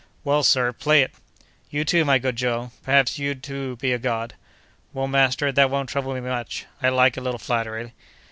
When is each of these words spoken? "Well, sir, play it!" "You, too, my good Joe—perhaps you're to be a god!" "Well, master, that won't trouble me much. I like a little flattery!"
"Well, 0.23 0.41
sir, 0.41 0.73
play 0.73 1.03
it!" 1.03 1.13
"You, 1.69 1.85
too, 1.85 2.03
my 2.05 2.17
good 2.17 2.35
Joe—perhaps 2.35 3.19
you're 3.19 3.35
to 3.35 3.75
be 3.75 3.93
a 3.93 3.99
god!" 3.99 4.33
"Well, 4.93 5.07
master, 5.07 5.51
that 5.51 5.69
won't 5.69 5.89
trouble 5.89 6.15
me 6.15 6.21
much. 6.21 6.65
I 6.81 6.89
like 6.89 7.17
a 7.17 7.21
little 7.21 7.37
flattery!" 7.37 7.93